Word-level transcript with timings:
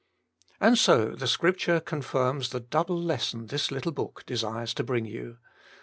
And 0.59 0.79
so 0.79 1.11
the 1.11 1.27
Scripture 1.27 1.79
confirms 1.79 2.49
the 2.49 2.59
double 2.59 2.99
lesson 2.99 3.45
this 3.45 3.69
little 3.69 3.91
book 3.91 4.23
desires 4.25 4.73
to 4.73 4.83
bring 4.83 5.05
you. 5.05 5.37